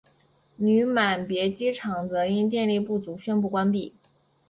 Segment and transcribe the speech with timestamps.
[0.55, 3.93] 女满别机场则因电力不足宣布关闭。